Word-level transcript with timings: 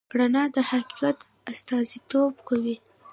رڼا 0.17 0.43
د 0.55 0.57
حقیقت 0.69 1.17
استازیتوب 1.51 2.33
کوي. 2.47 2.75